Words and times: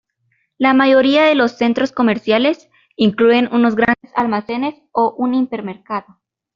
La 0.57 0.73
mayoría 0.73 1.25
de 1.25 1.35
los 1.35 1.59
centros 1.59 1.91
comerciales 1.91 2.69
incluyen 2.95 3.47
unos 3.53 3.75
grandes 3.75 4.11
almacenes 4.15 4.73
o 4.91 5.13
un 5.15 5.35
hipermercado. 5.35 6.19